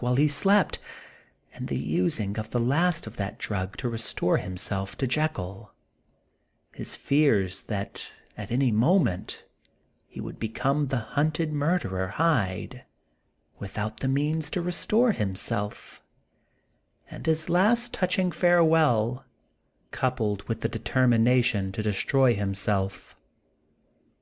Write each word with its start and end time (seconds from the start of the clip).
2 0.00 0.04
1 0.06 0.10
while 0.12 0.16
he 0.16 0.28
slept, 0.28 0.78
and 1.52 1.68
the 1.68 1.76
using 1.76 2.38
of 2.38 2.48
the 2.48 2.58
last 2.58 3.06
of 3.06 3.18
that 3.18 3.38
drug 3.38 3.76
to 3.76 3.86
restore 3.86 4.38
himself 4.38 4.96
to 4.96 5.06
Jekyll; 5.06 5.74
his 6.72 6.96
fears 6.96 7.64
that 7.64 8.10
at 8.34 8.50
any 8.50 8.72
moment 8.72 9.44
he 10.06 10.18
would 10.18 10.38
become 10.38 10.86
the 10.86 11.00
hunted 11.00 11.52
murderer 11.52 12.08
Hyde, 12.16 12.86
with 13.58 13.76
out 13.76 14.00
the 14.00 14.08
means 14.08 14.48
to 14.48 14.62
restore 14.62 15.12
himself; 15.12 16.02
and 17.10 17.26
his 17.26 17.50
last 17.50 17.92
touching 17.92 18.32
farewell, 18.32 19.26
coupled 19.90 20.44
with 20.48 20.62
the 20.62 20.68
determination 20.70 21.72
to 21.72 21.82
destroy 21.82 22.32
himself. 22.34 23.14